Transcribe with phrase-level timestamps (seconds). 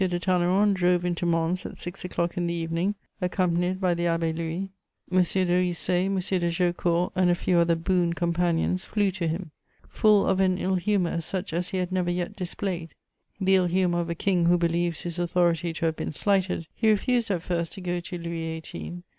[0.03, 4.35] de Talleyrand drove into Mons at six o'clock in the evening, accompanied by the Abbé
[4.35, 4.71] Louis:
[5.11, 5.21] M.
[5.21, 6.15] de Ricé, M.
[6.15, 9.51] de Jaucourt and a few other boon companions flew to him.
[9.87, 12.95] Full of an ill humour such as he had never yet displayed,
[13.39, 16.89] the ill humour of a king who believes his authority to have been slighted, he
[16.89, 19.03] refused at first to go to Louis XVIII.